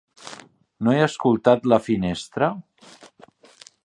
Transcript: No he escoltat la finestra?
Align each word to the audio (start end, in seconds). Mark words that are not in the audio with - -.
No 0.87 0.95
he 0.95 1.03
escoltat 1.07 1.69
la 1.73 1.79
finestra? 1.89 2.49